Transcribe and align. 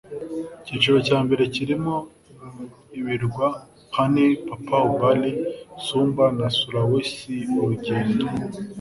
Icyiciro 0.63 0.97
cya 1.07 1.17
mbere 1.25 1.43
kirimo 1.55 1.95
ibirwa 2.99 3.47
Panay 3.93 4.31
Papau 4.47 4.87
Bali 5.01 5.31
Sumba 5.85 6.25
na 6.37 6.47
Sulawesi 6.57 7.35
urugendo 7.61 8.25